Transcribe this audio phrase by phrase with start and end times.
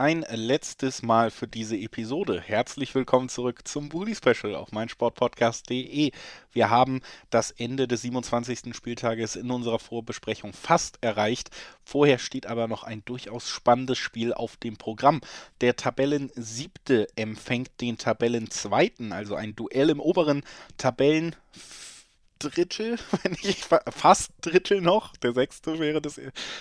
[0.00, 2.40] Ein letztes Mal für diese Episode.
[2.40, 6.12] Herzlich willkommen zurück zum Bully Special auf meinsportpodcast.de.
[6.52, 7.00] Wir haben
[7.30, 8.76] das Ende des 27.
[8.76, 11.50] Spieltages in unserer Vorbesprechung fast erreicht.
[11.82, 15.20] Vorher steht aber noch ein durchaus spannendes Spiel auf dem Programm.
[15.62, 20.44] Der Tabellensiebte empfängt den Tabellenzweiten, also ein Duell im oberen
[20.76, 21.34] Tabellen
[22.38, 25.16] Drittel, wenn nicht fast Drittel noch.
[25.16, 26.20] Der sechste wäre das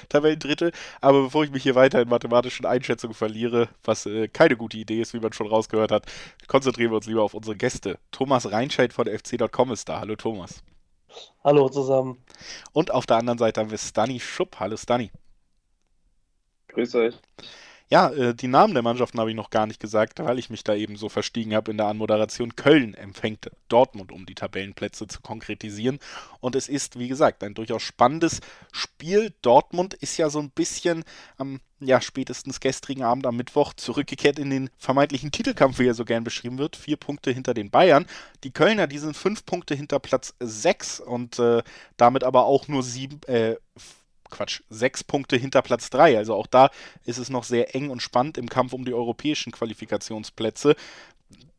[0.09, 0.71] Tabellendrittel.
[1.01, 5.01] Aber bevor ich mich hier weiter in mathematischen Einschätzungen verliere, was äh, keine gute Idee
[5.01, 6.05] ist, wie man schon rausgehört hat,
[6.47, 7.99] konzentrieren wir uns lieber auf unsere Gäste.
[8.11, 9.99] Thomas Reinscheid von fc.com ist da.
[9.99, 10.63] Hallo Thomas.
[11.43, 12.23] Hallo zusammen.
[12.73, 14.59] Und auf der anderen Seite haben wir Stani Schupp.
[14.59, 15.11] Hallo Stani.
[16.69, 17.15] Grüß euch.
[17.89, 20.65] Ja, äh, die Namen der Mannschaften habe ich noch gar nicht gesagt, weil ich mich
[20.65, 22.57] da eben so verstiegen habe in der Anmoderation.
[22.57, 25.99] Köln empfängt Dortmund, um die Tabellenplätze zu konkretisieren.
[26.41, 28.41] Und es ist, wie gesagt, ein durchaus spannendes
[28.73, 29.33] Spiel.
[29.41, 31.05] Dortmund ist ja so ein bisschen
[31.37, 36.03] am, ja, spätestens gestrigen Abend am Mittwoch zurückgekehrt in den vermeintlichen Titelkampf, wie er so
[36.03, 36.75] gern beschrieben wird.
[36.75, 38.05] Vier Punkte hinter den Bayern.
[38.43, 41.63] Die Kölner, die sind fünf Punkte hinter Platz sechs und äh,
[41.95, 43.55] damit aber auch nur sieben, äh,
[44.29, 46.17] Quatsch, sechs Punkte hinter Platz 3.
[46.17, 46.69] Also auch da
[47.05, 50.75] ist es noch sehr eng und spannend im Kampf um die europäischen Qualifikationsplätze.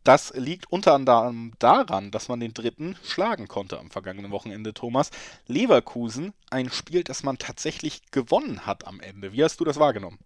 [0.05, 5.11] Das liegt unter anderem daran, dass man den dritten schlagen konnte am vergangenen Wochenende, Thomas.
[5.47, 9.33] Leverkusen, ein Spiel, das man tatsächlich gewonnen hat am Ende.
[9.33, 10.19] Wie hast du das wahrgenommen?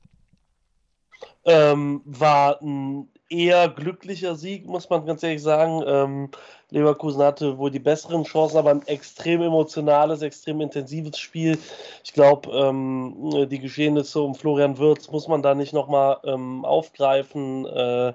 [1.45, 5.83] Ähm, war ein eher glücklicher Sieg, muss man ganz ehrlich sagen.
[5.87, 6.29] Ähm,
[6.71, 11.59] Leverkusen hatte wohl die besseren Chancen, aber ein extrem emotionales, extrem intensives Spiel.
[12.05, 17.67] Ich glaube, ähm, die Geschehnisse um Florian Wirtz muss man da nicht nochmal ähm, aufgreifen.
[17.67, 18.13] Äh,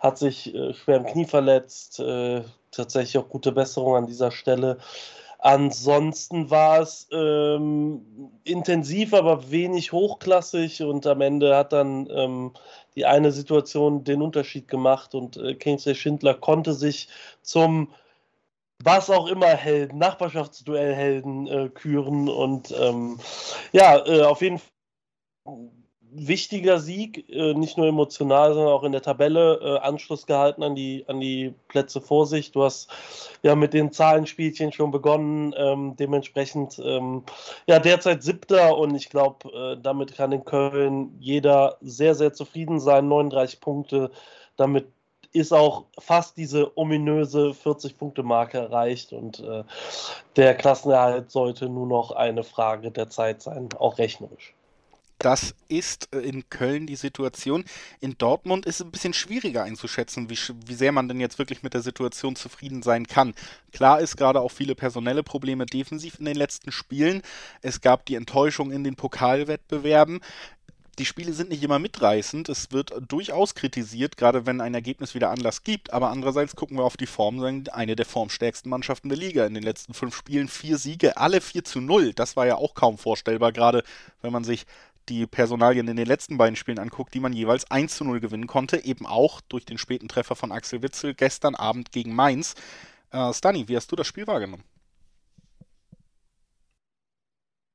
[0.00, 2.00] hat sich äh, schwer im Knie verletzt.
[2.00, 4.78] Äh, tatsächlich auch gute Besserung an dieser Stelle.
[5.44, 12.52] Ansonsten war es ähm, intensiv, aber wenig hochklassig und am Ende hat dann ähm,
[12.94, 17.08] die eine Situation den Unterschied gemacht und äh, Kingsley Schindler konnte sich
[17.42, 17.88] zum
[18.84, 23.18] was auch immer Helden, Nachbarschaftsduellhelden äh, küren und ähm,
[23.72, 25.70] ja, äh, auf jeden Fall
[26.14, 30.74] wichtiger Sieg, äh, nicht nur emotional, sondern auch in der Tabelle äh, Anschluss gehalten an
[30.74, 32.52] die, an die Plätze vor sich.
[32.52, 32.90] Du hast
[33.42, 37.24] ja mit den Zahlenspielchen schon begonnen, ähm, dementsprechend ähm,
[37.66, 42.78] ja derzeit siebter und ich glaube, äh, damit kann in Köln jeder sehr, sehr zufrieden
[42.80, 43.08] sein.
[43.08, 44.10] 39 Punkte,
[44.56, 44.86] damit
[45.32, 49.64] ist auch fast diese ominöse 40-Punkte-Marke erreicht und äh,
[50.36, 54.54] der Klassenerhalt sollte nur noch eine Frage der Zeit sein, auch rechnerisch.
[55.22, 57.64] Das ist äh, in Köln die Situation.
[58.00, 61.62] In Dortmund ist es ein bisschen schwieriger einzuschätzen, wie, wie sehr man denn jetzt wirklich
[61.62, 63.34] mit der Situation zufrieden sein kann.
[63.72, 67.22] Klar ist gerade auch viele personelle Probleme defensiv in den letzten Spielen.
[67.62, 70.20] Es gab die Enttäuschung in den Pokalwettbewerben
[70.98, 72.50] die Spiele sind nicht immer mitreißend.
[72.50, 75.92] Es wird durchaus kritisiert, gerade wenn ein Ergebnis wieder Anlass gibt.
[75.92, 79.46] Aber andererseits gucken wir auf die Form, sagen eine der formstärksten Mannschaften der Liga.
[79.46, 82.12] In den letzten fünf Spielen vier Siege, alle 4 zu 0.
[82.12, 83.84] Das war ja auch kaum vorstellbar, gerade
[84.20, 84.66] wenn man sich
[85.08, 88.46] die Personalien in den letzten beiden Spielen anguckt, die man jeweils 1 zu 0 gewinnen
[88.46, 92.54] konnte, eben auch durch den späten Treffer von Axel Witzel gestern Abend gegen Mainz.
[93.10, 94.64] Äh, Stani, wie hast du das Spiel wahrgenommen?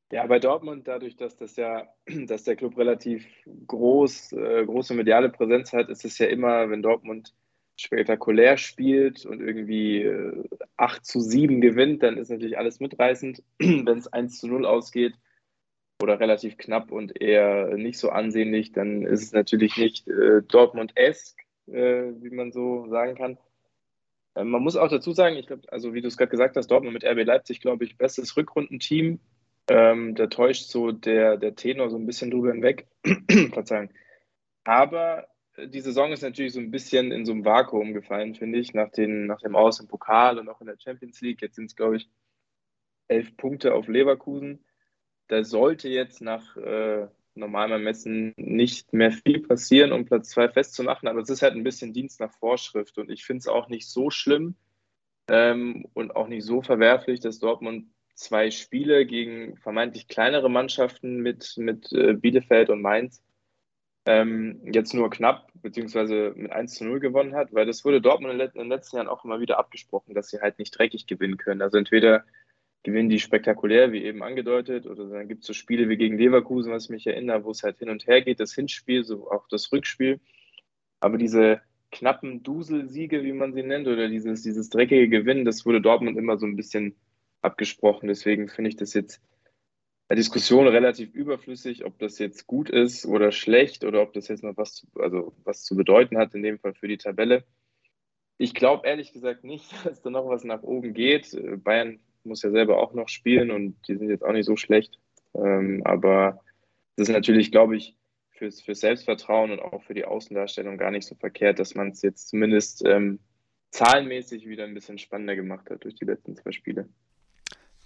[0.10, 1.88] Ja, bei Dortmund, dadurch, dass das ja,
[2.28, 3.26] dass der Club relativ
[3.68, 7.34] groß, äh, große mediale Präsenz hat, ist es ja immer, wenn Dortmund
[7.76, 10.44] spektakulär spielt und irgendwie äh,
[10.78, 13.44] 8 zu 7 gewinnt, dann ist natürlich alles mitreißend.
[13.60, 15.14] wenn es 1 zu 0 ausgeht,
[16.02, 21.42] oder relativ knapp und eher nicht so ansehnlich, dann ist es natürlich nicht äh, Dortmund-esque,
[21.68, 23.38] äh, wie man so sagen kann.
[24.36, 26.70] Äh, man muss auch dazu sagen, ich glaube, also wie du es gerade gesagt hast,
[26.70, 29.20] Dortmund mit RB Leipzig, glaube ich, bestes Rückrundenteam.
[29.70, 32.88] Ähm, da täuscht so der, der Tenor so ein bisschen drüber hinweg.
[33.54, 33.90] Verzeihung.
[34.64, 35.28] Aber
[35.58, 38.92] die Saison ist natürlich so ein bisschen in so einem Vakuum gefallen, finde ich, nach,
[38.92, 41.42] den, nach dem Aus im Pokal und auch in der Champions League.
[41.42, 42.10] Jetzt sind es, glaube ich,
[43.08, 44.64] elf Punkte auf Leverkusen
[45.28, 51.08] da sollte jetzt nach äh, normalem Ermessen nicht mehr viel passieren, um Platz 2 festzumachen,
[51.08, 53.88] aber es ist halt ein bisschen Dienst nach Vorschrift und ich finde es auch nicht
[53.88, 54.56] so schlimm
[55.30, 61.54] ähm, und auch nicht so verwerflich, dass Dortmund zwei Spiele gegen vermeintlich kleinere Mannschaften mit,
[61.58, 63.22] mit äh, Bielefeld und Mainz
[64.06, 68.34] ähm, jetzt nur knapp beziehungsweise mit 1 zu 0 gewonnen hat, weil das wurde Dortmund
[68.34, 71.62] in den letzten Jahren auch immer wieder abgesprochen, dass sie halt nicht dreckig gewinnen können.
[71.62, 72.24] Also entweder
[72.84, 74.86] gewinnen die spektakulär, wie eben angedeutet.
[74.86, 77.64] Oder dann gibt es so Spiele wie gegen Leverkusen, was ich mich erinnere, wo es
[77.64, 80.20] halt hin und her geht, das Hinspiel, so auch das Rückspiel.
[81.00, 85.82] Aber diese knappen Duselsiege, wie man sie nennt, oder dieses, dieses dreckige Gewinn, das wurde
[85.82, 86.96] Dortmund immer so ein bisschen
[87.42, 88.08] abgesprochen.
[88.08, 89.22] Deswegen finde ich das jetzt
[90.10, 94.44] eine Diskussion relativ überflüssig, ob das jetzt gut ist oder schlecht oder ob das jetzt
[94.44, 97.44] noch was, zu, also was zu bedeuten hat, in dem Fall für die Tabelle.
[98.38, 101.38] Ich glaube ehrlich gesagt nicht, dass da noch was nach oben geht.
[101.64, 105.00] Bayern muss ja selber auch noch spielen und die sind jetzt auch nicht so schlecht.
[105.34, 106.42] Ähm, aber
[106.96, 107.96] das ist natürlich, glaube ich,
[108.32, 112.02] fürs, fürs Selbstvertrauen und auch für die Außendarstellung gar nicht so verkehrt, dass man es
[112.02, 113.20] jetzt zumindest ähm,
[113.72, 116.90] zahlenmäßig wieder ein bisschen spannender gemacht hat durch die letzten zwei Spiele.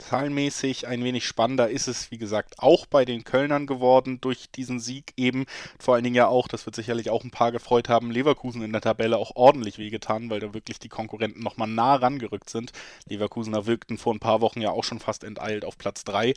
[0.02, 4.80] Zahlenmäßig ein wenig spannender ist es, wie gesagt, auch bei den Kölnern geworden durch diesen
[4.80, 5.46] Sieg eben.
[5.80, 8.72] Vor allen Dingen ja auch, das wird sicherlich auch ein paar gefreut haben, Leverkusen in
[8.72, 12.72] der Tabelle auch ordentlich wehgetan, weil da wirklich die Konkurrenten nochmal nah rangerückt sind.
[13.08, 16.34] Leverkusener wirkten vor ein paar Wochen ja auch schon fast enteilt auf Platz 3.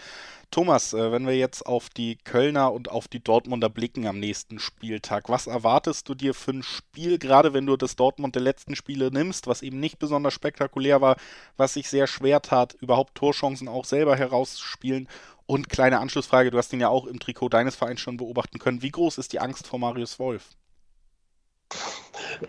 [0.54, 4.60] Thomas, äh, wenn wir jetzt auf die Kölner und auf die Dortmunder blicken am nächsten
[4.60, 8.76] Spieltag, was erwartest du dir für ein Spiel, gerade wenn du das Dortmund der letzten
[8.76, 11.16] Spiele nimmst, was eben nicht besonders spektakulär war,
[11.56, 15.08] was sich sehr schwer tat, überhaupt Torchancen Chancen auch selber herausspielen.
[15.46, 18.82] Und kleine Anschlussfrage, du hast ihn ja auch im Trikot deines Vereins schon beobachten können.
[18.82, 20.50] Wie groß ist die Angst vor Marius Wolf?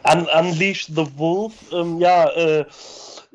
[0.09, 2.65] Un Unleash the Wolf, ähm, ja, äh,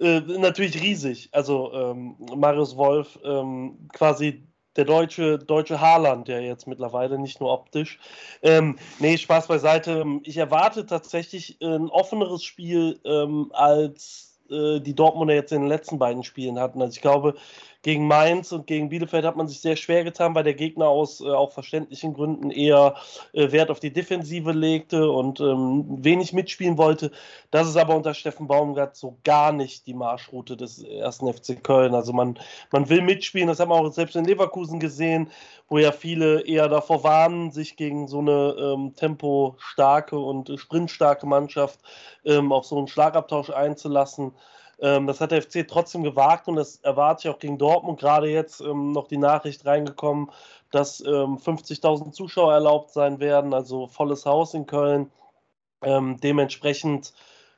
[0.01, 1.29] äh, natürlich riesig.
[1.33, 4.47] Also ähm, Marius Wolf, ähm, quasi
[4.77, 7.99] der deutsche, deutsche Haaland, der jetzt mittlerweile, nicht nur optisch.
[8.41, 10.05] Ähm, nee, Spaß beiseite.
[10.23, 15.99] Ich erwarte tatsächlich ein offeneres Spiel ähm, als äh, die Dortmunder jetzt in den letzten
[15.99, 16.81] beiden Spielen hatten.
[16.81, 17.35] Also ich glaube,
[17.83, 21.21] gegen Mainz und gegen Bielefeld hat man sich sehr schwer getan, weil der Gegner aus
[21.21, 22.95] äh, auch verständlichen Gründen eher
[23.33, 27.11] äh, Wert auf die Defensive legte und ähm, wenig mitspielen wollte.
[27.51, 31.95] Das ist aber unter Steffen Baumgart so gar nicht die Marschroute des ersten FC Köln.
[31.95, 32.39] Also man,
[32.71, 35.31] man will mitspielen, das haben wir auch selbst in Leverkusen gesehen,
[35.69, 41.81] wo ja viele eher davor warnen, sich gegen so eine ähm, tempostarke und sprintstarke Mannschaft
[42.25, 44.33] ähm, auf so einen Schlagabtausch einzulassen.
[44.81, 48.01] Ähm, das hat der FC trotzdem gewagt und das erwarte ich auch gegen Dortmund.
[48.01, 50.31] Gerade jetzt ähm, noch die Nachricht reingekommen,
[50.71, 55.11] dass ähm, 50.000 Zuschauer erlaubt sein werden, also volles Haus in Köln.
[55.83, 57.13] Ähm, dementsprechend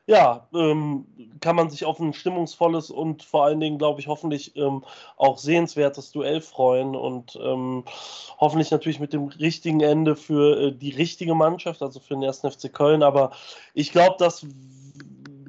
[0.06, 1.06] ja, ähm,
[1.40, 4.84] kann man sich auf ein stimmungsvolles und vor allen Dingen, glaube ich, hoffentlich ähm,
[5.16, 7.84] auch sehenswertes Duell freuen und ähm,
[8.40, 12.50] hoffentlich natürlich mit dem richtigen Ende für äh, die richtige Mannschaft, also für den ersten
[12.50, 13.04] FC Köln.
[13.04, 13.30] Aber
[13.74, 14.44] ich glaube, dass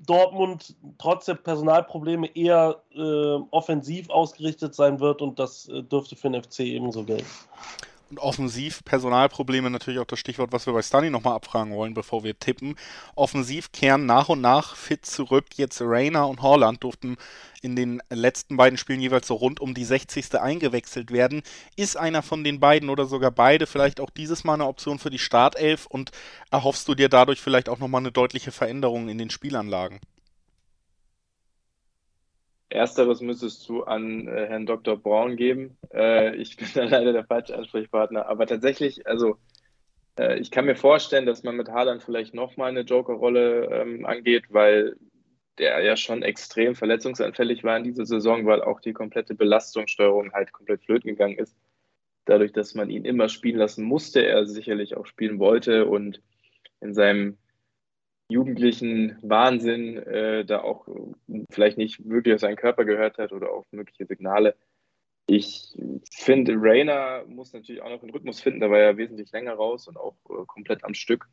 [0.05, 2.99] Dortmund trotz der Personalprobleme eher äh,
[3.51, 7.25] offensiv ausgerichtet sein wird und das äh, dürfte für den FC ebenso gelten.
[8.13, 12.23] Und offensiv Personalprobleme natürlich auch das Stichwort, was wir bei Stunny nochmal abfragen wollen, bevor
[12.23, 12.75] wir tippen.
[13.15, 15.45] Offensiv kehren nach und nach fit zurück.
[15.55, 17.17] Jetzt Rainer und Holland durften
[17.63, 20.35] in den letzten beiden Spielen jeweils so rund um die 60.
[20.35, 21.41] eingewechselt werden.
[21.75, 25.09] Ist einer von den beiden oder sogar beide vielleicht auch dieses Mal eine Option für
[25.09, 26.11] die Startelf und
[26.51, 29.99] erhoffst du dir dadurch vielleicht auch nochmal eine deutliche Veränderung in den Spielanlagen?
[32.73, 34.97] Ersteres müsstest du an äh, Herrn Dr.
[34.97, 35.77] Braun geben.
[35.93, 38.27] Äh, ich bin da leider der falsche Ansprechpartner.
[38.27, 39.37] Aber tatsächlich, also
[40.17, 44.45] äh, ich kann mir vorstellen, dass man mit Haaland vielleicht nochmal eine Joker-Rolle ähm, angeht,
[44.49, 44.95] weil
[45.59, 50.51] der ja schon extrem verletzungsanfällig war in dieser Saison, weil auch die komplette Belastungssteuerung halt
[50.51, 51.55] komplett flöten gegangen ist.
[52.25, 56.21] Dadurch, dass man ihn immer spielen lassen musste, er sicherlich auch spielen wollte und
[56.81, 57.37] in seinem
[58.33, 60.87] jugendlichen Wahnsinn äh, da auch
[61.49, 64.55] vielleicht nicht wirklich auf seinen Körper gehört hat oder auf mögliche Signale.
[65.25, 65.77] Ich
[66.11, 69.87] finde, Rainer muss natürlich auch noch einen Rhythmus finden, da war er wesentlich länger raus
[69.87, 71.29] und auch äh, komplett am Stück.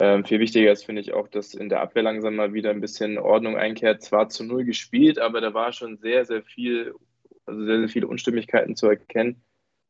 [0.00, 2.80] Ähm, viel wichtiger ist, finde ich, auch, dass in der Abwehr langsam mal wieder ein
[2.80, 4.02] bisschen Ordnung einkehrt.
[4.02, 6.94] Zwar zu null gespielt, aber da war schon sehr, sehr viel,
[7.46, 9.42] also sehr, sehr viele Unstimmigkeiten zu erkennen.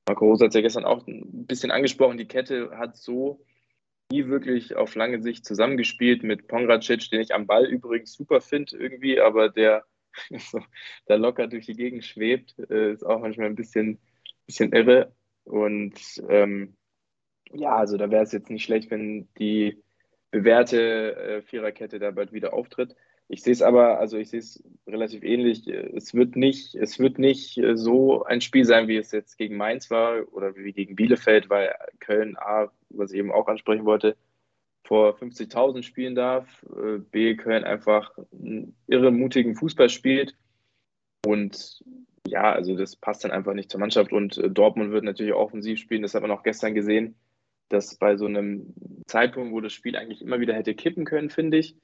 [0.06, 3.40] Marco Rosa hat es ja gestern auch ein bisschen angesprochen, die Kette hat so
[4.10, 8.76] nie wirklich auf lange Sicht zusammengespielt mit Pongracic, den ich am Ball übrigens super finde
[8.76, 9.84] irgendwie, aber der
[10.38, 10.60] so,
[11.06, 13.98] da locker durch die Gegend schwebt, äh, ist auch manchmal ein bisschen,
[14.46, 15.14] bisschen irre.
[15.44, 15.94] Und
[16.28, 16.76] ähm,
[17.52, 19.82] ja, also da wäre es jetzt nicht schlecht, wenn die
[20.34, 22.96] bewährte äh, Viererkette da bald wieder auftritt.
[23.28, 25.68] Ich sehe es aber, also ich sehe es relativ ähnlich.
[25.68, 29.56] Es wird nicht, es wird nicht äh, so ein Spiel sein, wie es jetzt gegen
[29.56, 34.16] Mainz war oder wie gegen Bielefeld, weil Köln A, was ich eben auch ansprechen wollte,
[34.82, 36.64] vor 50.000 spielen darf.
[36.64, 40.34] Äh, B, Köln einfach einen irre mutigen Fußball spielt.
[41.24, 41.84] Und
[42.26, 44.12] ja, also das passt dann einfach nicht zur Mannschaft.
[44.12, 46.02] Und äh, Dortmund wird natürlich auch offensiv spielen.
[46.02, 47.14] Das hat man auch gestern gesehen,
[47.68, 48.74] dass bei so einem
[49.06, 51.76] Zeitpunkt, wo das Spiel eigentlich immer wieder hätte kippen können, finde ich,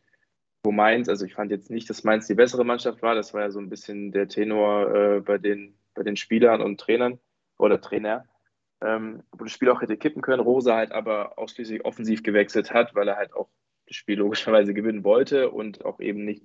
[0.62, 3.42] wo Mainz, also ich fand jetzt nicht, dass Mainz die bessere Mannschaft war, das war
[3.42, 7.18] ja so ein bisschen der Tenor äh, bei, den, bei den Spielern und Trainern
[7.58, 8.24] oder Trainer,
[8.82, 12.94] ähm, wo das Spiel auch hätte kippen können, Rosa halt aber ausschließlich offensiv gewechselt hat,
[12.94, 13.48] weil er halt auch
[13.86, 16.44] das Spiel logischerweise gewinnen wollte und auch eben nicht,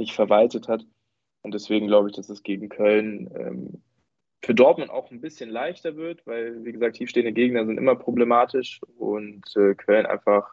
[0.00, 0.84] nicht verwaltet hat.
[1.42, 3.82] Und deswegen glaube ich, dass es gegen Köln ähm,
[4.42, 8.80] für Dortmund auch ein bisschen leichter wird, weil, wie gesagt, tiefstehende Gegner sind immer problematisch
[8.96, 10.52] und äh, Köln einfach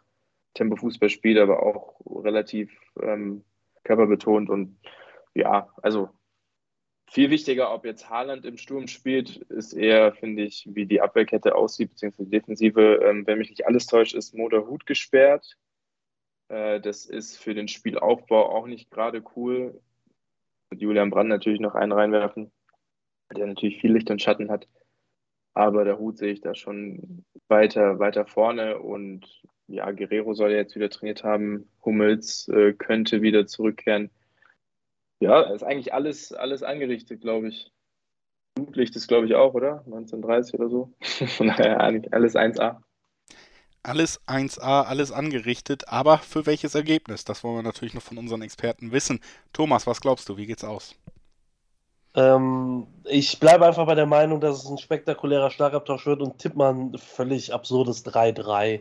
[0.54, 3.44] Tempo-Fußball spielt, aber auch relativ ähm,
[3.84, 4.78] körperbetont und
[5.34, 6.10] ja, also
[7.08, 11.54] viel wichtiger, ob jetzt Haaland im Sturm spielt, ist eher, finde ich, wie die Abwehrkette
[11.54, 13.00] aussieht, beziehungsweise die Defensive.
[13.04, 15.56] Ähm, wenn mich nicht alles täuscht, ist Motor Hut gesperrt.
[16.48, 19.80] Äh, das ist für den Spielaufbau auch nicht gerade cool.
[20.70, 22.50] Mit Julian Brand natürlich noch einen reinwerfen,
[23.34, 24.68] der natürlich viel Licht und Schatten hat.
[25.54, 29.26] Aber der Hut sehe ich da schon weiter, weiter vorne und
[29.68, 31.68] ja, Guerrero soll ja jetzt wieder trainiert haben.
[31.84, 34.10] Hummels äh, könnte wieder zurückkehren.
[35.18, 37.72] Ja, ist eigentlich alles, alles angerichtet, glaube ich.
[38.56, 39.82] Flutlicht ist, glaube ich, auch, oder?
[39.86, 40.92] 1930 oder so.
[41.00, 42.78] Von daher alles 1A.
[43.82, 47.24] Alles 1A, alles angerichtet, aber für welches Ergebnis?
[47.24, 49.20] Das wollen wir natürlich noch von unseren Experten wissen.
[49.52, 50.36] Thomas, was glaubst du?
[50.36, 50.96] Wie geht's aus?
[52.16, 56.56] Ähm, ich bleibe einfach bei der Meinung, dass es ein spektakulärer Schlagabtausch wird und tipp
[56.56, 58.80] mal ein völlig absurdes 3-3.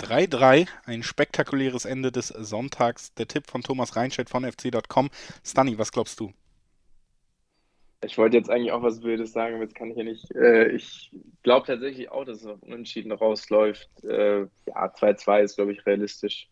[0.00, 3.14] 3-3, ein spektakuläres Ende des Sonntags.
[3.14, 5.08] Der Tipp von Thomas Reinscheid von fc.com.
[5.44, 6.32] Stanny, was glaubst du?
[8.04, 10.30] Ich wollte jetzt eigentlich auch was Wildes sagen, aber jetzt kann ich ja nicht.
[10.34, 11.10] Äh, ich
[11.42, 13.88] glaube tatsächlich auch, dass es auf Unentschieden rausläuft.
[14.04, 16.48] Äh, ja, 2-2 ist, glaube ich, realistisch.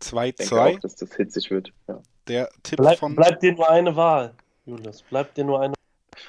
[0.00, 0.28] 2-2.
[0.28, 1.72] Ich denke auch, dass das hitzig wird.
[1.88, 2.02] Ja.
[2.26, 3.14] Der Tipp Bleib, von.
[3.14, 4.34] bleibt dir nur eine Wahl,
[4.68, 5.02] Julius.
[5.02, 5.74] Bleibt dir nur eine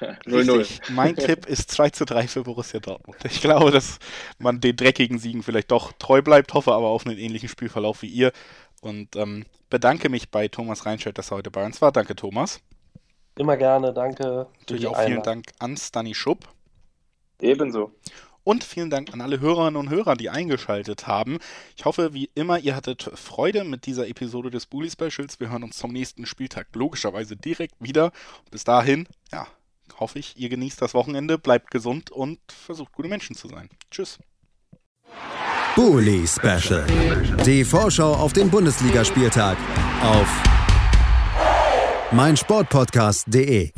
[0.00, 0.92] 0-0.
[0.92, 3.18] Mein Tipp ist 2 zu 3 für Borussia Dortmund.
[3.24, 3.98] Ich glaube, dass
[4.38, 8.08] man den dreckigen Siegen vielleicht doch treu bleibt, hoffe aber auf einen ähnlichen Spielverlauf wie
[8.08, 8.32] ihr.
[8.80, 11.92] Und ähm, bedanke mich bei Thomas Reinscheid, dass er heute bei uns war.
[11.92, 12.60] Danke, Thomas.
[13.36, 14.46] Immer gerne, danke.
[14.60, 16.48] Natürlich auch vielen Dank an Stani Schupp.
[17.40, 17.92] Ebenso.
[18.42, 21.38] Und vielen Dank an alle Hörerinnen und Hörer, die eingeschaltet haben.
[21.76, 25.40] Ich hoffe, wie immer, ihr hattet Freude mit dieser Episode des Bully Specials.
[25.40, 28.12] Wir hören uns zum nächsten Spieltag logischerweise direkt wieder.
[28.50, 29.46] Bis dahin, ja,
[29.98, 33.68] hoffe ich, ihr genießt das Wochenende, bleibt gesund und versucht gute Menschen zu sein.
[33.90, 34.18] Tschüss.
[35.76, 36.86] Bully Special.
[37.44, 39.56] Die Vorschau auf den Bundesligaspieltag
[40.02, 40.28] auf
[42.12, 43.70] meinsportpodcast.de.